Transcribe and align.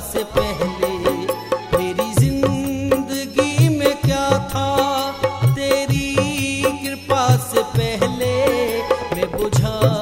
से 0.00 0.22
पहले 0.36 1.26
तेरी 1.72 2.12
ज़िंदगी 2.14 3.68
में 3.78 3.94
क्या 4.00 4.28
था? 4.48 4.66
तेरी 5.54 6.14
कृपा 6.84 7.24
से 7.36 7.62
पहले 7.76 8.34
मैं 9.14 9.30
बुझा 9.36 9.99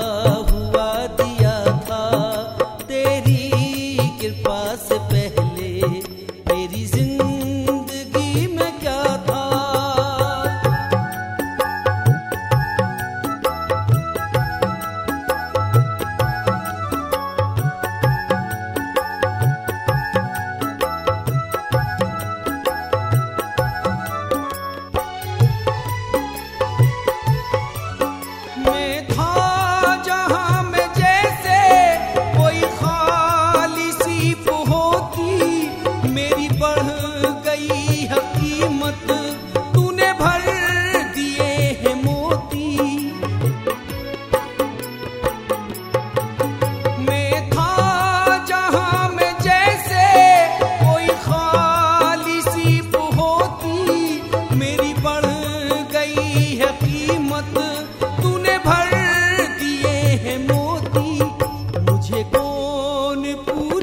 पूरा 63.46 63.77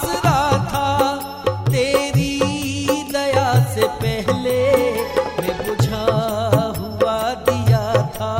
आसरा 0.00 0.40
था। 0.64 0.88
तेरी 1.68 2.38
दया 3.12 3.48
से 3.74 3.88
पहले 4.02 4.60
मैं 5.40 5.56
बुझा 5.66 6.04
हुआ 6.78 7.18
दिया 7.48 7.84
था। 8.16 8.34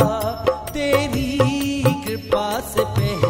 तेरी 0.73 1.39
कृपा 2.07 2.49
से 2.61 2.85
पहले 2.85 3.30